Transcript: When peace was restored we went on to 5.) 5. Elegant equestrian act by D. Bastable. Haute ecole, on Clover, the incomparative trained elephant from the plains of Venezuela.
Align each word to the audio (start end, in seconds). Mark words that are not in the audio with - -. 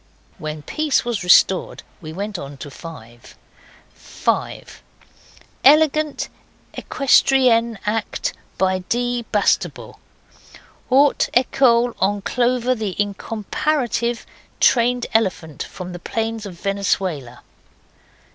When 0.39 0.63
peace 0.63 1.05
was 1.05 1.23
restored 1.23 1.83
we 2.01 2.11
went 2.11 2.39
on 2.39 2.57
to 2.57 2.71
5.) 2.71 3.35
5. 3.93 4.83
Elegant 5.63 6.27
equestrian 6.73 7.77
act 7.85 8.33
by 8.57 8.79
D. 8.79 9.21
Bastable. 9.31 9.99
Haute 10.89 11.29
ecole, 11.35 11.93
on 11.99 12.23
Clover, 12.23 12.73
the 12.73 12.95
incomparative 12.99 14.25
trained 14.59 15.05
elephant 15.13 15.61
from 15.61 15.93
the 15.93 15.99
plains 15.99 16.47
of 16.47 16.59
Venezuela. 16.59 17.43